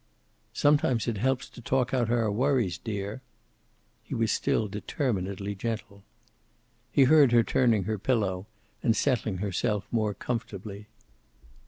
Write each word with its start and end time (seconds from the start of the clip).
"Sometimes 0.55 1.07
it 1.07 1.17
helps 1.19 1.47
to 1.49 1.61
talk 1.61 1.93
out 1.93 2.09
our 2.09 2.31
worries, 2.31 2.79
dear." 2.79 3.21
He 4.01 4.15
was 4.15 4.31
still 4.31 4.67
determinedly 4.67 5.53
gentle. 5.53 6.01
He 6.91 7.03
heard 7.03 7.31
her 7.33 7.43
turning 7.43 7.83
her 7.83 7.99
pillow, 7.99 8.47
and 8.81 8.95
settling 8.97 9.37
herself 9.37 9.85
more 9.91 10.15
comfortably. 10.15 10.87